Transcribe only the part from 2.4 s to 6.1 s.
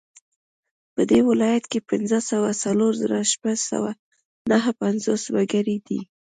څلور زره شپږ سوه نهه پنځوس وګړي دي